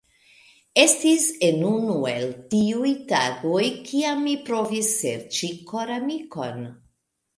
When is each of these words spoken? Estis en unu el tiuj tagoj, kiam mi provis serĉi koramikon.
Estis 0.83 1.25
en 1.47 1.59
unu 1.71 1.97
el 2.11 2.25
tiuj 2.53 2.95
tagoj, 3.11 3.61
kiam 3.91 4.25
mi 4.29 4.33
provis 4.49 4.91
serĉi 4.95 5.51
koramikon. 5.73 6.65